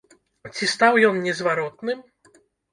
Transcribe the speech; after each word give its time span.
Ці 0.55 0.69
стаў 0.73 0.97
ён 1.11 1.15
незваротным? 1.27 2.05